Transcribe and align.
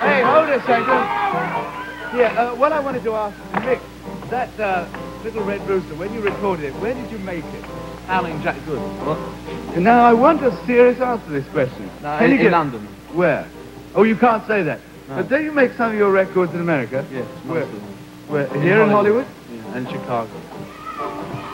Hey, 0.00 0.22
hold 0.22 0.48
a 0.48 0.60
second. 0.66 1.02
Yeah, 2.18 2.34
uh, 2.36 2.54
what 2.54 2.72
I 2.72 2.80
wanted 2.80 3.04
to 3.04 3.14
ask, 3.14 3.36
Mick, 3.64 3.80
that 4.30 4.58
uh, 4.58 4.88
Little 5.22 5.44
Red 5.44 5.66
Rooster, 5.68 5.94
when 5.94 6.12
you 6.14 6.20
recorded 6.20 6.66
it, 6.66 6.74
where 6.80 6.94
did 6.94 7.10
you 7.10 7.18
make 7.18 7.44
it? 7.44 7.64
Howling 8.06 8.42
Jack 8.42 8.56
Good. 8.64 8.78
What? 9.04 9.78
Now, 9.78 10.04
I 10.04 10.12
want 10.14 10.42
a 10.42 10.50
serious 10.66 11.00
answer 11.00 11.26
to 11.26 11.30
this 11.32 11.46
question. 11.52 11.90
No, 12.02 12.18
in, 12.18 12.30
you 12.32 12.46
in 12.46 12.52
London. 12.52 12.86
Where? 13.12 13.50
Oh, 13.94 14.02
you 14.02 14.16
can't 14.16 14.46
say 14.46 14.62
that. 14.62 14.80
No. 15.08 15.16
But 15.16 15.28
don't 15.28 15.44
you 15.44 15.52
make 15.52 15.72
some 15.76 15.92
of 15.92 15.98
your 15.98 16.10
records 16.10 16.54
in 16.54 16.60
America? 16.60 17.06
Yes, 17.12 17.26
Where? 17.44 17.66
mostly. 17.66 17.80
Where? 18.28 18.62
Here 18.62 18.82
in 18.82 18.90
Hollywood? 18.90 19.26
Yeah, 19.50 19.74
and 19.74 19.88
Chicago. 19.88 20.37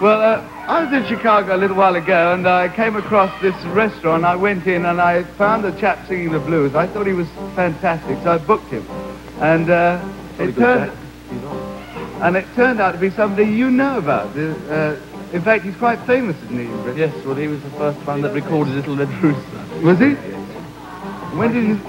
Well, 0.01 0.21
uh, 0.21 0.49
I 0.67 0.85
was 0.85 0.93
in 0.93 1.07
Chicago 1.07 1.55
a 1.55 1.59
little 1.59 1.77
while 1.77 1.95
ago, 1.95 2.35
and 2.35 2.47
I 2.49 2.69
came 2.69 2.97
across 2.97 3.31
this 3.41 3.55
restaurant. 3.67 4.25
I 4.25 4.35
went 4.35 4.67
in, 4.67 4.85
and 4.87 5.01
I 5.01 5.23
found 5.23 5.65
a 5.65 5.73
chap 5.81 6.07
singing 6.09 6.33
the 6.33 6.41
blues. 6.41 6.75
I 6.75 6.87
thought 6.89 7.07
he 7.07 7.13
was 7.13 7.29
fantastic, 7.55 8.19
so 8.23 8.33
I 8.33 8.39
booked 8.39 8.71
him. 8.71 8.87
And 9.41 9.71
uh, 9.71 10.05
it 10.39 10.55
turned, 10.57 10.91
Jack. 10.91 10.99
He's 11.31 11.45
on. 11.45 12.23
and 12.23 12.37
it 12.37 12.47
turned 12.57 12.81
out 12.81 12.93
to 12.93 12.99
be 12.99 13.11
somebody 13.11 13.51
you 13.51 13.71
know 13.71 13.99
about. 13.99 14.37
Uh, 14.37 14.97
in 15.33 15.43
fact, 15.43 15.65
he's 15.65 15.77
quite 15.77 16.01
famous, 16.01 16.37
isn't 16.43 16.59
he? 16.59 16.65
in 16.65 16.83
Britain? 16.83 16.99
Yes, 16.99 17.25
well, 17.25 17.37
he 17.37 17.47
was 17.47 17.63
the 17.63 17.71
first 17.71 17.99
one 18.07 18.21
that 18.23 18.33
recorded 18.33 18.75
Little 18.75 18.97
Red 18.97 19.11
Rooster. 19.23 19.81
Was 19.83 19.99
he? 20.01 20.15
When 21.37 21.53
did 21.53 21.65
you 21.69 21.81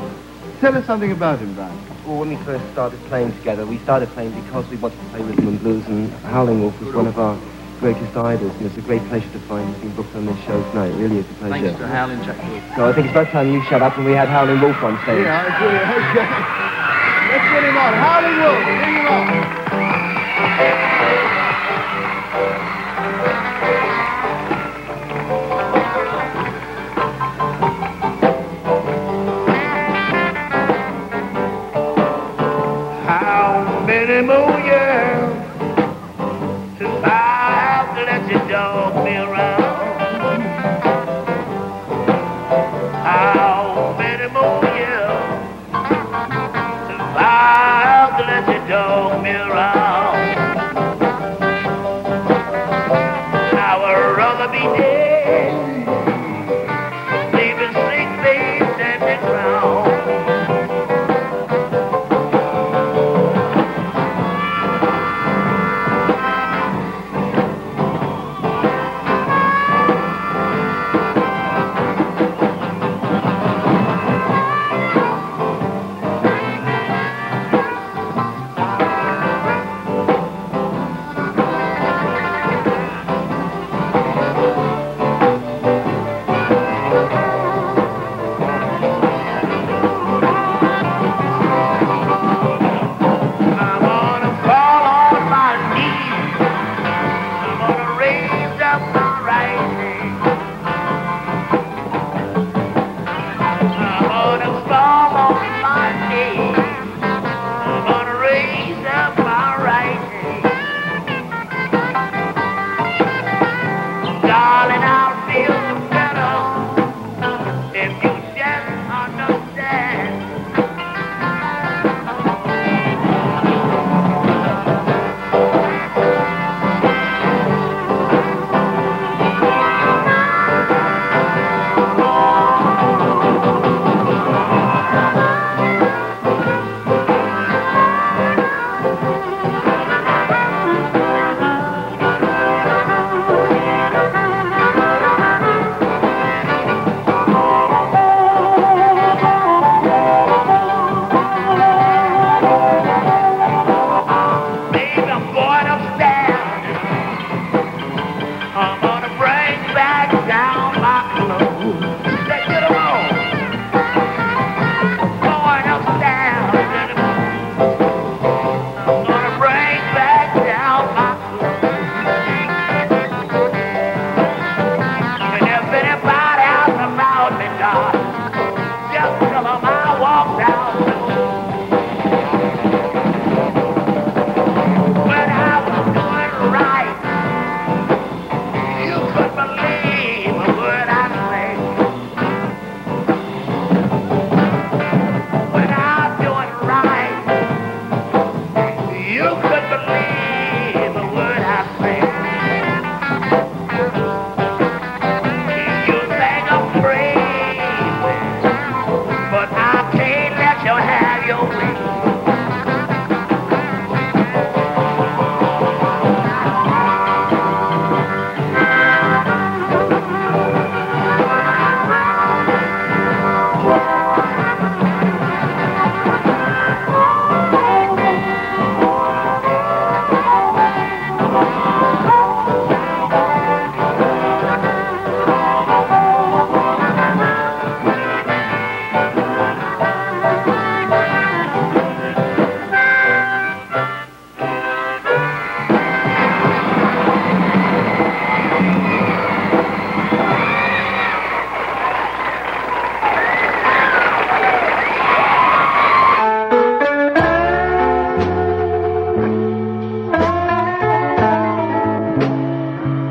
tell 0.59 0.75
us 0.77 0.85
something 0.85 1.11
about 1.11 1.39
him, 1.39 1.53
Brian? 1.55 1.77
Well, 2.05 2.19
when 2.19 2.29
we 2.29 2.37
first 2.45 2.71
started 2.71 2.99
playing 3.05 3.33
together, 3.37 3.65
we 3.65 3.79
started 3.79 4.09
playing 4.09 4.39
because 4.43 4.69
we 4.69 4.77
wanted 4.77 4.99
to 4.99 5.05
play 5.05 5.21
rhythm 5.23 5.47
and 5.47 5.59
blues, 5.59 5.85
and 5.87 6.11
Howling 6.25 6.61
Wolf 6.61 6.79
was 6.79 6.93
one 6.93 7.07
of 7.07 7.17
our 7.17 7.37
greatest 7.79 8.15
idols, 8.15 8.53
and 8.57 8.65
it's 8.67 8.77
a 8.77 8.81
great 8.81 9.03
pleasure 9.07 9.29
to 9.31 9.39
find 9.47 9.69
you 9.69 9.75
being 9.81 9.95
booked 9.95 10.15
on 10.15 10.25
this 10.25 10.37
show 10.45 10.61
tonight. 10.71 10.91
It 10.91 10.97
really 10.97 11.19
is 11.19 11.25
a 11.25 11.33
pleasure. 11.35 11.67
Thanks 11.67 11.79
to 11.79 11.87
Howling 11.87 12.23
Jack 12.23 12.37
Good. 12.37 12.63
So 12.75 12.85
I 12.85 12.93
think 12.93 13.07
it's 13.07 13.13
about 13.15 13.31
time 13.31 13.51
you 13.53 13.61
shut 13.65 13.81
up 13.81 13.97
and 13.97 14.05
we 14.05 14.13
had 14.13 14.27
Howling 14.29 14.61
Wolf 14.61 14.81
on 14.83 14.97
stage. 15.03 15.25
Yeah, 15.25 15.41
I 15.41 15.47
agree. 15.51 15.77
Okay. 16.15 16.27
Let's 17.31 17.47
get 17.51 17.63
him 17.63 17.77
on. 17.77 17.93
Howling 17.93 18.37
Wolf, 18.39 18.63
bring 18.63 18.95
him 18.95 19.07
on. 21.39 21.44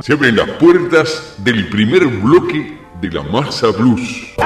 Se 0.05 0.13
abren 0.13 0.37
las 0.37 0.51
puertas 0.59 1.33
del 1.39 1.67
primer 1.71 2.07
bloque 2.07 2.79
de 3.01 3.11
la 3.11 3.23
Masa 3.23 3.69
Blues. 3.71 4.35
To 4.37 4.43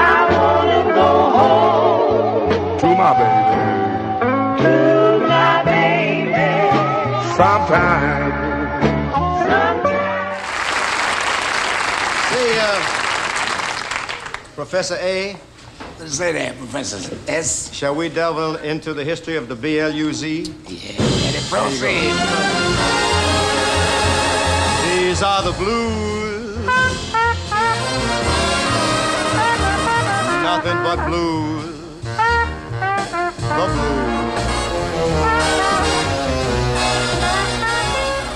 my 2.87 3.13
baby. 3.19 3.59
To 4.63 5.19
my 5.27 5.65
baby. 5.65 6.31
Sometime. 7.37 8.31
Say, 12.31 12.59
uh, 12.61 12.79
Professor 14.55 14.97
A, 15.01 15.37
Say 16.07 16.33
that, 16.35 16.57
Professor 16.59 17.17
S. 17.27 17.73
shall 17.73 17.97
we 17.97 18.09
delve 18.09 18.65
into 18.65 18.95
the 18.95 19.03
history 19.03 19.35
of 19.35 19.49
the 19.49 19.57
BLUZ? 19.57 20.23
Yeah, 20.69 20.93
let 21.25 21.35
it 21.35 21.43
proceed. 21.51 23.08
Nothing 30.45 30.83
but 30.85 31.07
blues. 31.09 31.65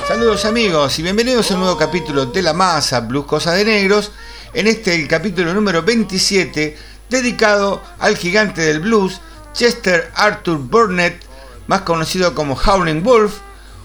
Saludos 0.09 0.45
amigos 0.45 0.99
y 0.99 1.05
bienvenidos 1.05 1.53
a 1.53 1.55
un 1.55 1.61
nuevo 1.61 1.77
capítulo 1.79 2.27
de 2.27 2.43
La 2.43 2.53
Masa, 2.53 2.99
Blues 3.03 3.27
Cosas 3.27 3.55
de 3.55 3.65
Negros. 3.65 4.11
En 4.53 4.67
este 4.67 4.97
el 4.97 5.07
capítulo 5.07 5.55
número 5.55 5.85
27 5.85 6.77
dedicado 7.09 7.81
al 8.01 8.17
gigante 8.17 8.61
del 8.61 8.81
blues, 8.81 9.21
Chester 9.53 10.11
Arthur 10.17 10.59
Burnett, 10.59 11.23
más 11.69 11.83
conocido 11.83 12.35
como 12.35 12.57
Howling 12.57 13.05
Wolf, 13.05 13.35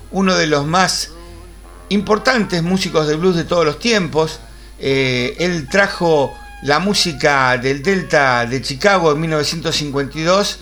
uno 0.10 0.34
de 0.34 0.48
los 0.48 0.66
más 0.66 1.12
importantes 1.90 2.64
músicos 2.64 3.08
de 3.08 3.16
blues 3.16 3.36
de 3.36 3.44
todos 3.44 3.66
los 3.66 3.80
tiempos. 3.80 4.40
Eh, 4.80 5.36
él 5.40 5.68
trajo 5.70 6.38
la 6.64 6.80
música 6.80 7.58
del 7.58 7.84
Delta 7.84 8.46
de 8.46 8.62
Chicago 8.62 9.12
en 9.12 9.22
1952 9.22 10.60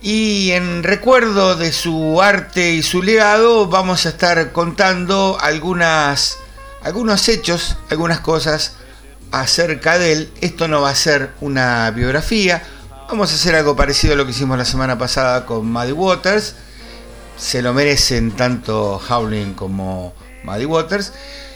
y 0.00 0.50
en 0.50 0.82
recuerdo 0.82 1.56
de 1.56 1.72
su 1.72 2.20
arte 2.20 2.72
y 2.72 2.82
su 2.82 3.02
legado 3.02 3.68
vamos 3.68 4.06
a 4.06 4.10
estar 4.10 4.52
contando 4.52 5.38
algunas, 5.40 6.38
algunos 6.82 7.28
hechos, 7.28 7.76
algunas 7.90 8.20
cosas 8.20 8.74
acerca 9.32 9.98
de 9.98 10.12
él. 10.12 10.32
Esto 10.40 10.68
no 10.68 10.82
va 10.82 10.90
a 10.90 10.94
ser 10.94 11.30
una 11.40 11.90
biografía, 11.90 12.62
vamos 13.08 13.32
a 13.32 13.34
hacer 13.34 13.54
algo 13.54 13.76
parecido 13.76 14.14
a 14.14 14.16
lo 14.16 14.26
que 14.26 14.32
hicimos 14.32 14.58
la 14.58 14.64
semana 14.64 14.98
pasada 14.98 15.46
con 15.46 15.72
Muddy 15.72 15.92
Waters. 15.92 16.54
Se 17.36 17.62
lo 17.62 17.74
merecen 17.74 18.32
tanto 18.32 19.00
Howling 19.08 19.54
como 19.54 20.14
Muddy 20.44 20.64
Waters. 20.66 21.12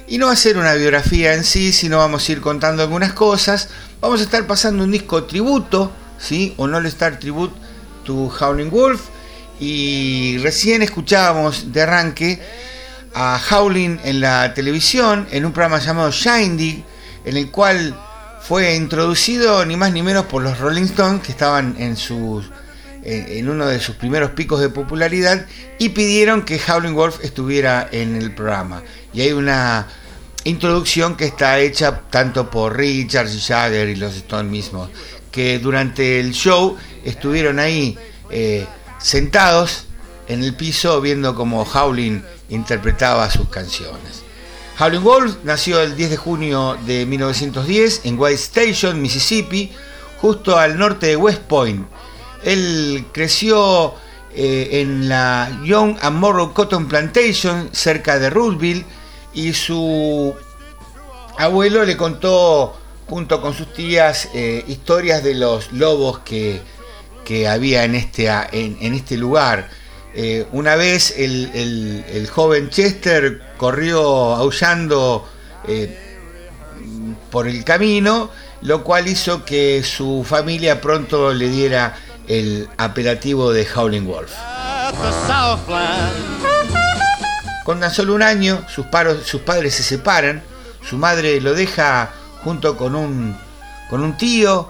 Y 0.07 0.19
no 0.19 0.27
va 0.27 0.33
a 0.33 0.37
ser 0.37 0.57
una 0.57 0.75
biografía 0.75 1.35
en 1.35 1.45
sí, 1.45 1.73
sino 1.73 1.99
vamos 1.99 2.29
a 2.29 2.33
ir 2.33 2.41
contando 2.41 2.83
algunas 2.83 3.13
cosas. 3.13 3.69
Vamos 4.01 4.21
a 4.21 4.25
estar 4.25 4.47
pasando 4.47 4.85
un 4.85 4.91
disco 4.91 5.25
tributo, 5.25 5.93
¿sí? 6.19 6.55
O 6.57 6.67
no 6.67 6.79
Star 6.89 7.19
Tribute 7.19 7.55
to 8.05 8.33
Howling 8.41 8.71
Wolf. 8.71 9.03
Y 9.61 10.39
recién 10.39 10.83
escuchábamos 10.83 11.73
de 11.73 11.83
arranque 11.83 12.41
a 13.15 13.41
Howling 13.51 14.01
en 14.05 14.21
la 14.21 14.55
televisión, 14.55 15.27
en 15.31 15.45
un 15.45 15.53
programa 15.53 15.79
llamado 15.79 16.11
Shindig, 16.11 16.85
en 17.25 17.37
el 17.37 17.51
cual 17.51 17.99
fue 18.41 18.77
introducido 18.77 19.65
ni 19.67 19.77
más 19.77 19.93
ni 19.93 20.03
menos 20.03 20.27
por 20.27 20.43
los 20.43 20.59
Rolling 20.59 20.85
Stones, 20.85 21.23
que 21.23 21.33
estaban 21.33 21.77
en 21.79 21.97
sus 21.97 22.51
en 23.09 23.49
uno 23.49 23.67
de 23.67 23.81
sus 23.81 23.97
primeros 23.97 24.33
picos 24.33 24.61
de 24.61 24.69
popularidad 24.69 25.47
y 25.79 25.91
pidieron 25.91 26.43
que 26.43 26.61
Howling 26.61 26.95
Wolf 26.95 27.25
estuviera 27.25 27.89
en 27.91 28.17
el 28.17 28.35
programa. 28.35 28.83
Y 29.15 29.23
hay 29.23 29.33
una 29.33 29.87
introducción 30.45 31.17
que 31.17 31.25
está 31.25 31.59
hecha 31.59 32.03
tanto 32.11 32.51
por 32.51 32.77
Richard 32.77 33.29
Jagger 33.29 33.89
y 33.89 33.97
los 33.97 34.15
Stones 34.15 34.51
mismos, 34.51 34.91
que 35.31 35.59
durante 35.59 36.21
el 36.21 36.33
show 36.33 36.77
estuvieron 37.05 37.59
ahí 37.59 37.97
eh, 38.31 38.67
sentados 38.99 39.87
en 40.27 40.43
el 40.43 40.55
piso 40.55 41.01
viendo 41.01 41.35
como 41.35 41.63
Howling 41.63 42.23
interpretaba 42.51 43.31
sus 43.31 43.49
canciones. 43.49 44.23
Howling 44.79 45.03
Wolf 45.03 45.37
nació 45.45 45.81
el 45.81 45.97
10 45.97 46.11
de 46.11 46.17
junio 46.17 46.79
de 46.87 47.05
1910 47.05 48.03
en 48.05 48.19
White 48.19 48.35
Station, 48.35 49.03
Mississippi, 49.03 49.73
justo 50.21 50.57
al 50.57 50.79
norte 50.79 51.07
de 51.07 51.17
West 51.17 51.41
Point. 51.43 51.87
Él 52.43 53.07
creció 53.13 53.95
eh, 54.35 54.81
en 54.83 55.09
la 55.09 55.51
Young 55.65 55.97
and 56.01 56.17
Morrow 56.17 56.53
Cotton 56.53 56.87
Plantation, 56.87 57.71
cerca 57.73 58.19
de 58.19 58.31
Ruleville, 58.31 58.85
y 59.35 59.53
su 59.53 60.35
abuelo 61.39 61.85
le 61.85 61.97
contó, 61.97 62.77
junto 63.09 63.41
con 63.41 63.55
sus 63.55 63.73
tías, 63.73 64.29
eh, 64.35 64.65
historias 64.69 65.25
de 65.25 65.35
los 65.35 65.73
lobos 65.73 66.21
que, 66.21 66.61
que 67.25 67.49
había 67.49 67.85
en 67.85 67.95
este, 67.95 68.29
en, 68.53 68.95
este 68.95 69.17
lugar. 69.17 69.71
Eh, 70.15 70.47
una 70.53 70.77
vez 70.77 71.15
el, 71.17 72.05
el, 72.13 72.29
joven 72.29 72.71
Chester 72.71 73.43
corrió 73.57 74.35
aullando 74.35 75.29
por 77.31 77.49
el 77.49 77.65
camino, 77.65 78.31
lo 78.63 78.85
cual 78.85 79.09
hizo 79.09 79.45
que 79.45 79.83
su 79.85 80.25
familia 80.25 80.81
pronto 80.81 81.33
le 81.33 81.49
diera 81.49 81.97
el 82.29 82.69
apelativo 82.77 83.53
de 83.53 83.67
Howling 83.75 84.07
Wolf. 84.07 84.33
Con 87.65 87.81
tan 87.81 87.93
solo 87.93 88.15
un 88.15 88.23
año, 88.23 88.65
sus, 88.69 88.87
paros, 88.87 89.27
sus 89.27 89.41
padres 89.43 89.75
se 89.75 89.83
separan, 89.83 90.43
su 90.89 90.97
madre 90.97 91.41
lo 91.41 91.55
deja 91.55 92.11
junto 92.45 92.77
con 92.77 92.95
un, 92.95 93.37
con 93.91 94.03
un 94.03 94.17
tío, 94.17 94.69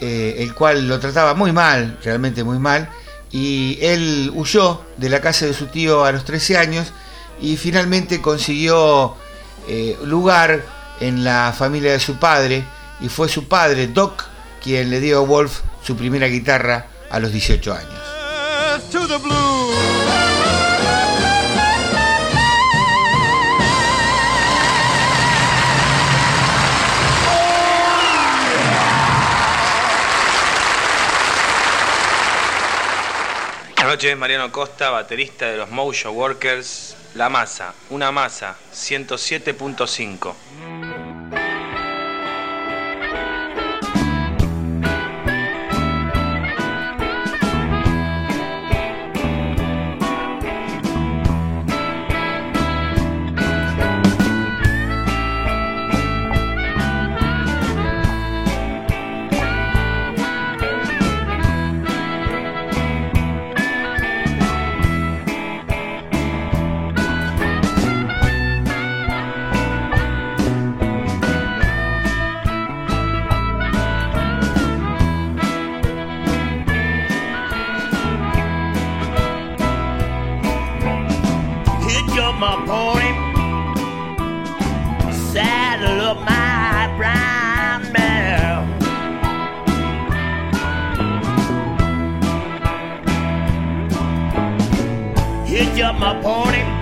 eh, 0.00 0.36
el 0.38 0.54
cual 0.54 0.88
lo 0.88 0.98
trataba 0.98 1.34
muy 1.34 1.52
mal, 1.52 1.98
realmente 2.02 2.42
muy 2.42 2.58
mal, 2.58 2.88
y 3.30 3.78
él 3.80 4.30
huyó 4.34 4.82
de 4.96 5.08
la 5.08 5.20
casa 5.20 5.46
de 5.46 5.54
su 5.54 5.66
tío 5.66 6.04
a 6.04 6.12
los 6.12 6.24
13 6.24 6.58
años 6.58 6.92
y 7.40 7.56
finalmente 7.56 8.20
consiguió 8.20 9.16
eh, 9.68 9.96
lugar 10.04 10.62
en 11.00 11.24
la 11.24 11.54
familia 11.56 11.92
de 11.92 12.00
su 12.00 12.16
padre 12.16 12.64
y 13.00 13.08
fue 13.08 13.28
su 13.28 13.48
padre, 13.48 13.88
Doc, 13.88 14.24
quien 14.62 14.90
le 14.90 15.00
dio 15.00 15.18
a 15.18 15.22
Wolf 15.22 15.60
su 15.82 15.96
primera 15.96 16.26
guitarra 16.28 16.86
a 17.14 17.20
los 17.20 17.30
18 17.30 17.72
años. 17.72 17.94
Buenas 33.76 33.92
noches, 33.92 34.16
Mariano 34.16 34.50
Costa, 34.50 34.90
baterista 34.90 35.46
de 35.46 35.58
los 35.58 35.70
Mojo 35.70 36.10
Workers. 36.10 36.96
La 37.14 37.28
masa, 37.28 37.74
una 37.90 38.10
masa, 38.10 38.56
107.5. 38.74 40.34
my 95.98 96.20
pony. 96.22 96.73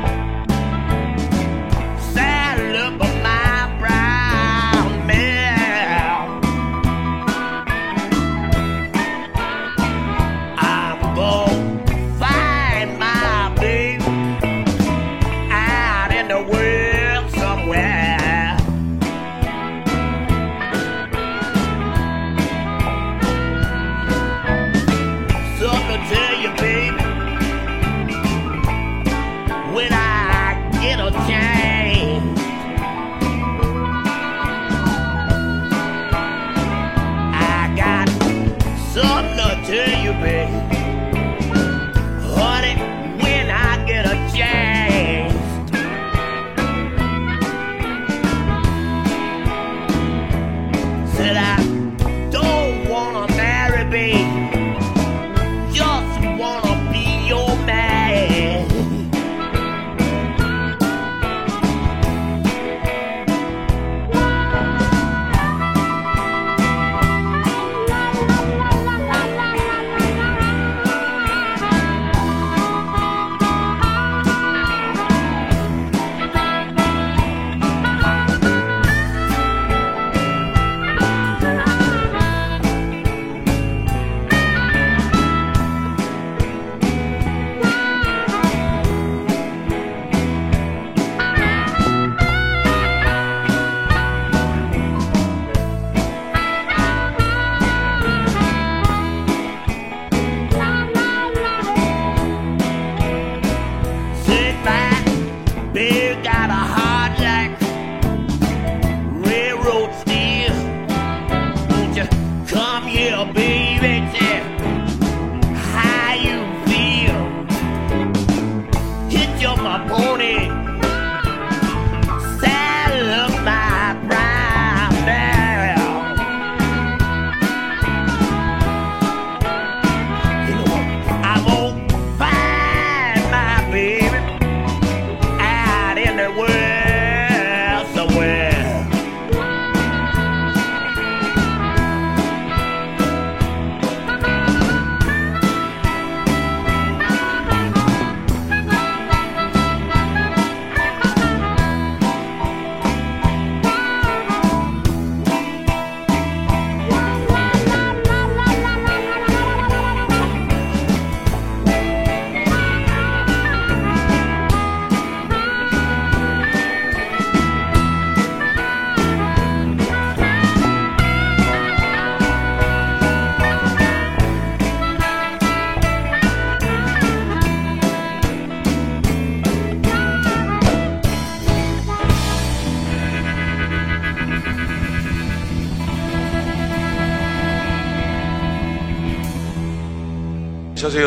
bear 105.72 106.22
got 106.22 106.50
a 106.50 106.52
heart. 106.52 107.01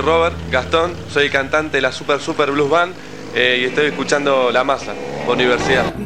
Robert 0.05 0.35
Gastón, 0.51 0.93
soy 1.11 1.29
cantante 1.29 1.77
de 1.77 1.81
la 1.81 1.91
Super 1.91 2.19
Super 2.19 2.51
Blues 2.51 2.69
Band 2.69 2.93
eh, 3.33 3.57
y 3.61 3.65
estoy 3.65 3.87
escuchando 3.87 4.51
La 4.51 4.63
Masa, 4.63 4.93
Universidad. 5.27 6.04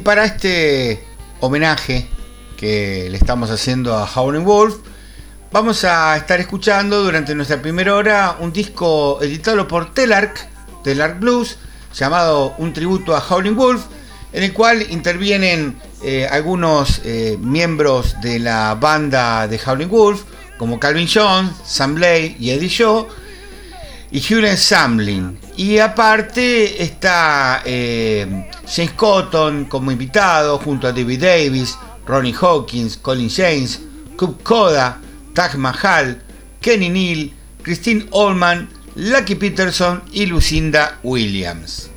Y 0.00 0.02
para 0.02 0.24
este 0.24 1.04
homenaje 1.40 2.08
que 2.56 3.08
le 3.10 3.18
estamos 3.18 3.50
haciendo 3.50 3.94
a 3.94 4.06
Howlin' 4.06 4.46
Wolf, 4.46 4.76
vamos 5.52 5.84
a 5.84 6.16
estar 6.16 6.40
escuchando 6.40 7.04
durante 7.04 7.34
nuestra 7.34 7.60
primera 7.60 7.94
hora 7.94 8.38
un 8.40 8.50
disco 8.50 9.18
editado 9.20 9.68
por 9.68 9.92
Telarc, 9.92 10.48
Telarc 10.82 11.20
Blues, 11.20 11.58
llamado 11.94 12.54
Un 12.56 12.72
tributo 12.72 13.14
a 13.14 13.20
Howlin' 13.20 13.54
Wolf, 13.54 13.82
en 14.32 14.42
el 14.42 14.54
cual 14.54 14.86
intervienen 14.90 15.78
eh, 16.02 16.26
algunos 16.30 17.02
eh, 17.04 17.36
miembros 17.38 18.18
de 18.22 18.38
la 18.38 18.76
banda 18.76 19.46
de 19.48 19.60
Howlin' 19.62 19.90
Wolf, 19.90 20.22
como 20.56 20.80
Calvin 20.80 21.08
Jones, 21.12 21.52
Sam 21.66 21.96
Blay 21.96 22.38
y 22.40 22.52
Eddie 22.52 22.70
Shaw, 22.70 23.06
y 24.10 24.20
Hewlett 24.20 24.58
Samlin. 24.58 25.38
Y 25.56 25.78
aparte 25.78 26.82
está 26.82 27.62
eh, 27.64 28.48
James 28.66 28.92
Cotton 28.92 29.66
como 29.66 29.90
invitado, 29.90 30.58
junto 30.58 30.86
a 30.86 30.92
David 30.92 31.22
Davis, 31.22 31.76
Ronnie 32.06 32.34
Hawkins, 32.40 32.96
Colin 32.96 33.30
James, 33.30 33.80
Cub 34.16 34.42
Koda, 34.42 34.98
Taj 35.34 35.54
Mahal, 35.54 36.22
Kenny 36.60 36.88
Neal, 36.88 37.30
Christine 37.62 38.06
Allman, 38.12 38.68
Lucky 38.96 39.34
Peterson 39.34 40.02
y 40.12 40.26
Lucinda 40.26 40.98
Williams. 41.02 41.89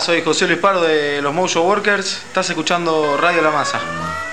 Soy 0.00 0.22
José 0.22 0.46
Luis 0.46 0.58
Pardo 0.58 0.82
de 0.82 1.22
los 1.22 1.32
Mojo 1.32 1.62
Workers. 1.62 2.22
Estás 2.26 2.50
escuchando 2.50 3.16
Radio 3.16 3.40
La 3.40 3.50
Masa. 3.50 4.25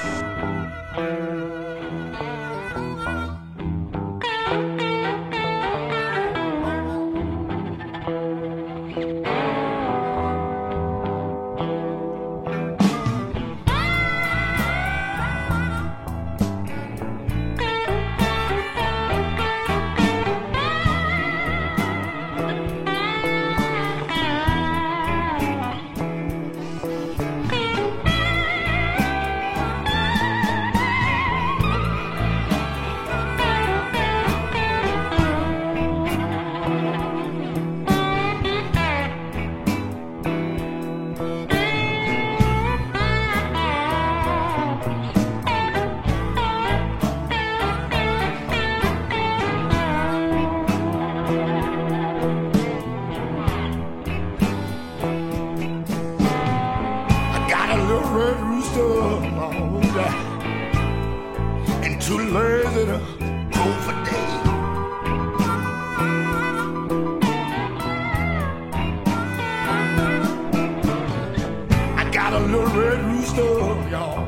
Rooster, 73.63 73.89
y'all, 73.89 74.27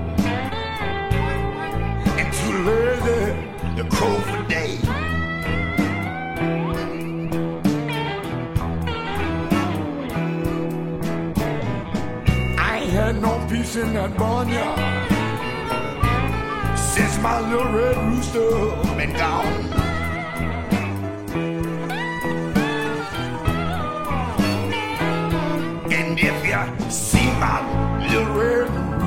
and 2.19 2.34
too 2.34 2.58
lazy 2.63 3.21
to 3.76 3.84
crow 3.89 4.17
for 4.19 4.41
day. 4.48 4.78
I 12.58 12.80
ain't 12.82 12.91
had 12.91 13.21
no 13.21 13.45
peace 13.50 13.76
in 13.76 13.93
that 13.93 14.17
barnyard 14.17 14.80
since 16.78 17.17
my 17.19 17.39
little 17.50 17.71
red 17.74 17.98
rooster 17.98 18.50
been 18.95 19.13
gone. 19.13 19.74
And 25.91 26.19
if 26.19 26.45
you 26.45 26.89
see 26.89 27.28
my 27.39 27.60
little 28.08 28.34
red 28.36 28.64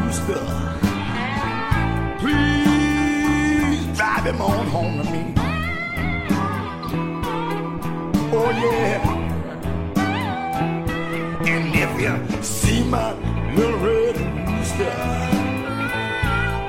rooster, 0.09 0.41
please 2.19 3.85
drive 3.95 4.25
him 4.25 4.41
on 4.41 4.67
home 4.69 4.97
to 5.03 5.05
me. 5.13 5.35
Oh 8.33 8.51
yeah. 8.65 9.17
And 11.53 11.75
if 11.75 11.91
you 12.01 12.43
see 12.43 12.85
my 12.85 13.13
little 13.55 13.79
red 13.81 14.17
rooster, 14.49 14.97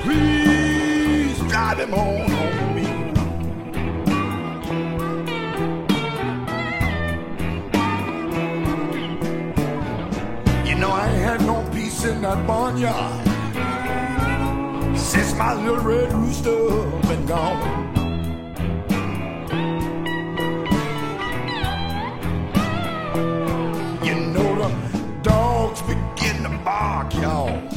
please 0.02 1.40
drive 1.50 1.80
him 1.80 1.94
on 1.94 2.30
home 2.30 2.58
to 2.60 2.66
me. 2.76 2.88
You 10.70 10.76
know 10.76 10.92
I 10.92 11.08
ain't 11.08 11.24
had 11.24 11.42
no 11.46 11.66
peace 11.72 12.04
in 12.04 12.22
that 12.24 12.46
barnyard 12.46 13.29
my 15.40 15.54
little 15.54 15.78
red 15.78 16.12
rooster 16.12 16.52
been 17.08 17.26
gone. 17.26 17.96
You 24.04 24.16
know 24.34 24.68
the 24.68 25.20
dogs 25.24 25.82
begin 25.84 26.44
to 26.44 26.50
bark, 26.66 27.16
y'all. 27.16 27.69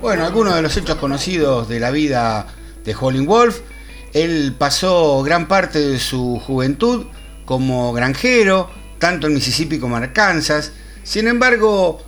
Bueno, 0.00 0.26
algunos 0.26 0.56
de 0.56 0.62
los 0.62 0.76
hechos 0.76 0.96
conocidos 0.96 1.68
de 1.68 1.78
la 1.78 1.92
vida 1.92 2.48
de 2.84 2.94
Howlin' 2.94 3.26
Wolf. 3.26 3.60
Él 4.12 4.56
pasó 4.58 5.22
gran 5.22 5.46
parte 5.46 5.78
de 5.78 6.00
su 6.00 6.42
juventud 6.44 7.06
como 7.44 7.92
granjero, 7.92 8.68
tanto 8.98 9.28
en 9.28 9.34
Mississippi 9.34 9.78
como 9.78 9.96
en 9.96 10.02
Arkansas. 10.02 10.72
Sin 11.04 11.28
embargo, 11.28 12.04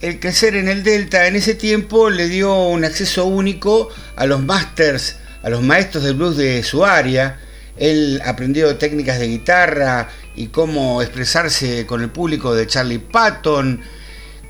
el 0.00 0.20
crecer 0.20 0.54
en 0.54 0.68
el 0.68 0.84
Delta 0.84 1.26
en 1.26 1.34
ese 1.34 1.54
tiempo 1.54 2.10
le 2.10 2.28
dio 2.28 2.68
un 2.68 2.84
acceso 2.84 3.24
único 3.26 3.88
a 4.14 4.24
los 4.26 4.40
masters, 4.40 5.16
a 5.42 5.50
los 5.50 5.62
maestros 5.62 6.04
del 6.04 6.14
blues 6.14 6.36
de 6.36 6.62
su 6.62 6.84
área. 6.84 7.40
Él 7.82 8.22
aprendió 8.24 8.76
técnicas 8.76 9.18
de 9.18 9.26
guitarra 9.26 10.08
y 10.36 10.46
cómo 10.46 11.02
expresarse 11.02 11.84
con 11.84 12.00
el 12.00 12.10
público 12.10 12.54
de 12.54 12.68
Charlie 12.68 13.00
Patton, 13.00 13.80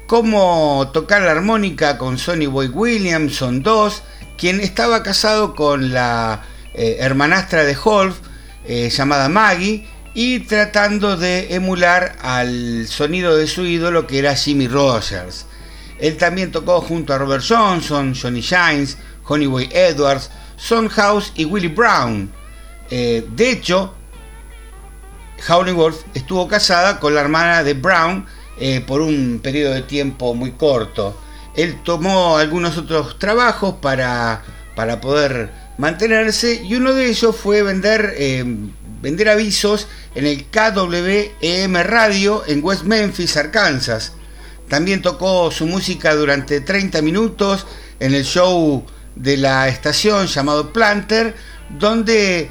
cómo 0.07 0.91
tocar 0.93 1.23
la 1.23 1.31
armónica 1.31 1.97
con 1.97 2.19
Sonny 2.19 2.45
Boy 2.45 2.69
Williamson 2.69 3.63
II, 3.65 3.91
quien 4.37 4.61
estaba 4.61 5.03
casado 5.03 5.55
con 5.55 5.95
la 5.95 6.43
eh, 6.75 6.99
hermanastra 7.01 7.65
de 7.65 7.75
Holf, 7.83 8.19
eh, 8.67 8.91
llamada 8.91 9.31
Maggie, 9.31 9.87
y 10.13 10.41
tratando 10.41 11.17
de 11.17 11.55
emular 11.55 12.17
al 12.21 12.87
sonido 12.87 13.35
de 13.35 13.47
su 13.47 13.65
ídolo 13.65 14.07
que 14.07 14.19
era 14.19 14.37
Jimmy 14.37 14.69
Rogers. 14.69 15.47
Él 15.99 16.19
también 16.19 16.53
tocó 16.53 16.83
junto 16.83 17.15
a 17.15 17.19
Robert 17.19 17.45
Johnson, 17.49 18.15
Johnny 18.15 18.43
Shines, 18.43 18.99
Honeyboy 19.25 19.71
Edwards, 19.73 20.29
Son 20.59 20.91
House 20.91 21.33
y 21.35 21.47
Willie 21.47 21.71
Brown. 21.71 22.42
Eh, 22.91 23.27
de 23.35 23.51
hecho, 23.51 23.95
Howlin' 25.49 25.77
Wolf 25.77 26.03
estuvo 26.15 26.47
casada 26.47 27.01
con 27.01 27.15
la 27.15 27.21
hermana 27.21 27.63
de 27.65 27.75
Brown 27.75 28.27
eh, 28.59 28.81
por 28.87 29.01
un 29.01 29.41
periodo 29.43 29.75
de 29.75 29.83
tiempo 29.83 30.35
muy 30.35 30.53
corto. 30.53 31.19
Él 31.57 31.83
tomó 31.83 32.37
algunos 32.37 32.79
otros 32.79 33.19
trabajos 33.19 33.77
para, 33.81 34.43
para 34.75 35.01
poder 35.01 35.51
mantenerse 35.79 36.63
y 36.63 36.75
uno 36.75 36.95
de 36.95 37.09
ellos 37.09 37.35
fue 37.37 37.63
vender, 37.63 38.15
eh, 38.17 38.45
vender 39.01 39.29
avisos 39.29 39.89
en 40.15 40.27
el 40.27 40.45
KWEM 40.47 41.75
Radio 41.83 42.45
en 42.47 42.63
West 42.63 42.85
Memphis, 42.85 43.37
Arkansas. 43.37 44.13
También 44.69 45.03
tocó 45.03 45.51
su 45.51 45.67
música 45.67 46.15
durante 46.15 46.61
30 46.61 47.03
minutos 47.03 47.67
en 48.01 48.15
el 48.15 48.25
show 48.25 48.85
de 49.17 49.37
la 49.37 49.69
estación 49.69 50.27
llamado 50.27 50.73
Planter, 50.73 51.35
donde 51.79 52.49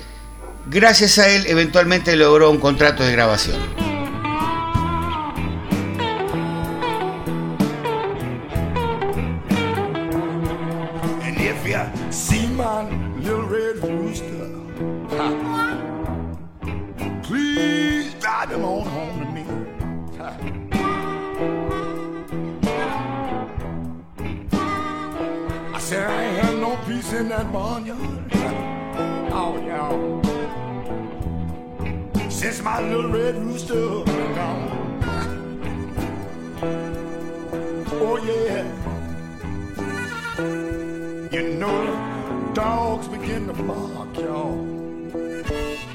gracias 0.68 1.20
a 1.20 1.30
él 1.30 1.46
eventualmente 1.48 2.16
logró 2.16 2.50
un 2.52 2.58
contrato 2.58 3.04
de 3.04 3.12
grabación. 3.12 3.60
I 25.74 25.80
said 25.80 26.08
I 26.08 26.24
ain't 26.24 26.46
had 26.46 26.56
no 26.60 26.78
peace 26.86 27.14
in 27.14 27.30
that 27.30 27.52
barnyard. 27.52 27.98
Oh, 29.34 29.58
yeah. 29.66 30.31
Since 32.42 32.64
my 32.64 32.82
little 32.82 33.12
red 33.12 33.36
rooster 33.36 34.04
gone. 34.34 35.04
Oh, 38.02 38.18
yeah. 38.26 38.66
You 41.32 41.44
know 41.60 42.52
dogs 42.56 43.08
begin 43.10 43.46
to 43.46 43.54
bark, 43.54 44.18
y'all. 44.18 45.91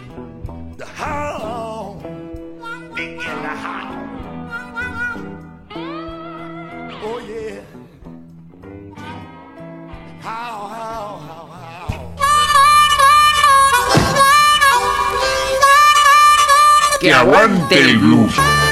Aguante 17.17 17.81
el 17.81 17.99
blues. 17.99 18.66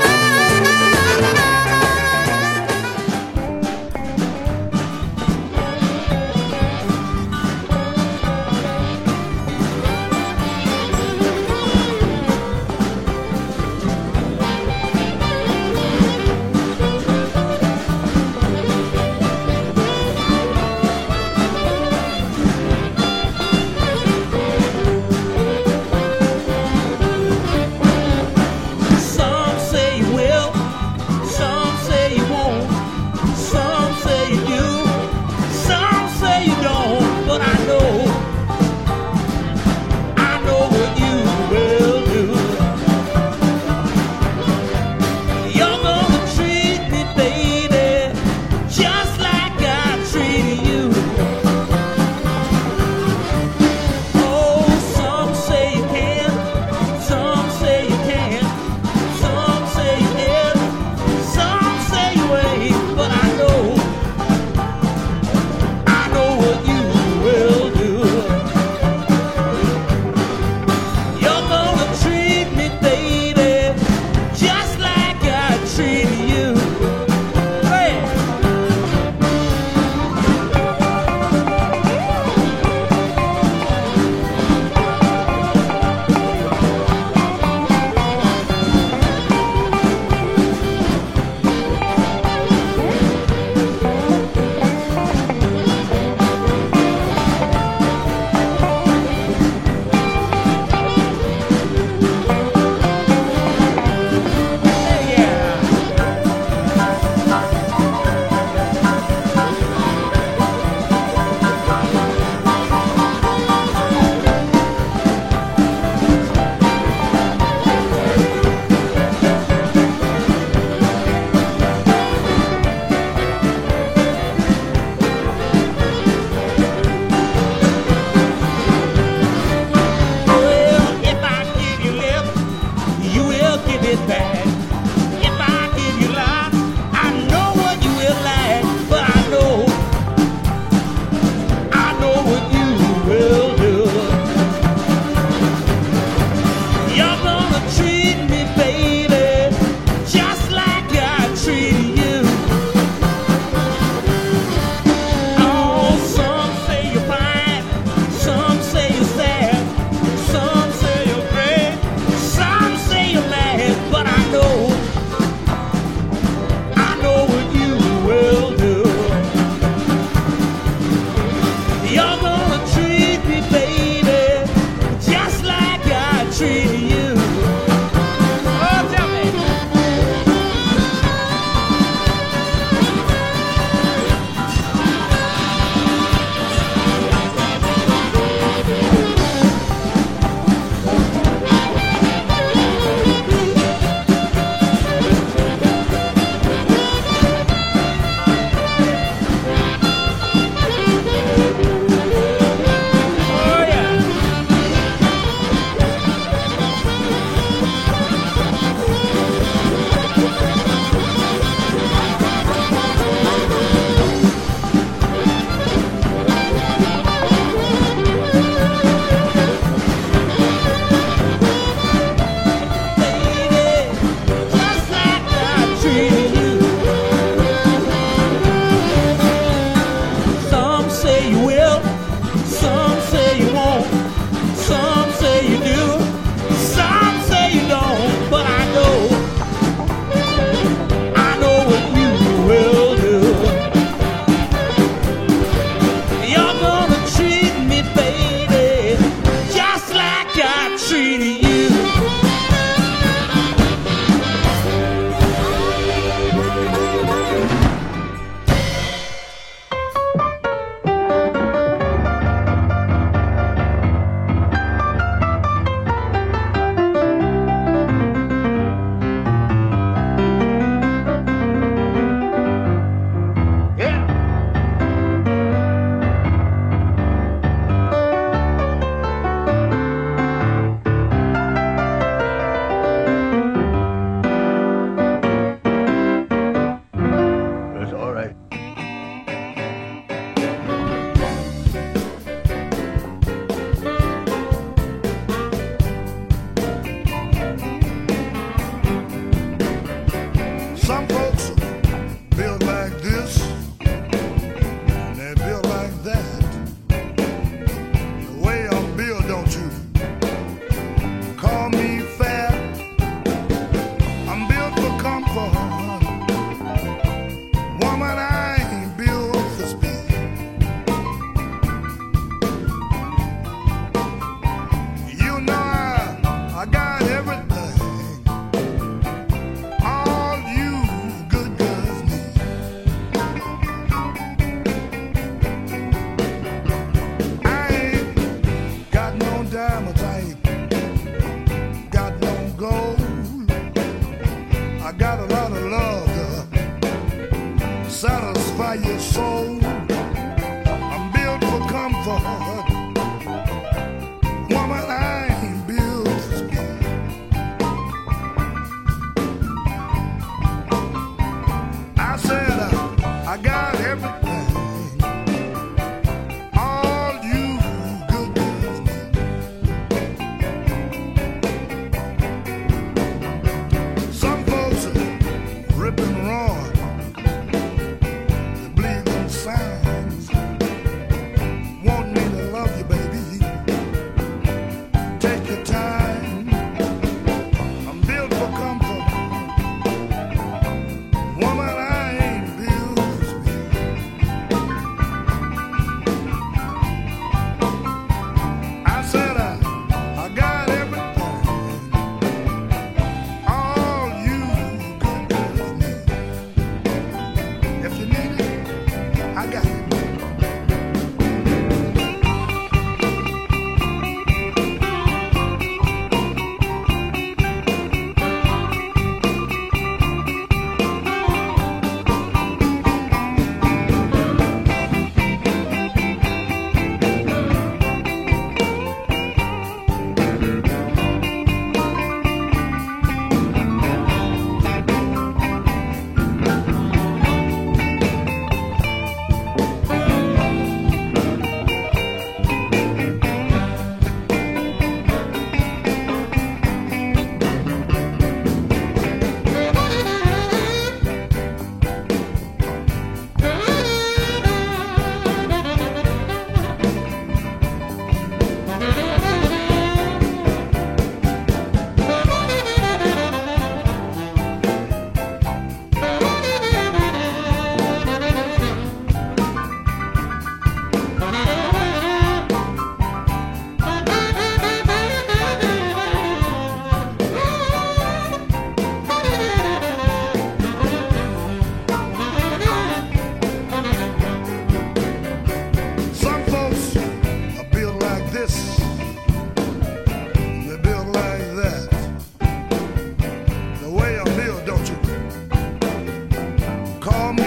Call 497.04 497.34
me 497.34 497.43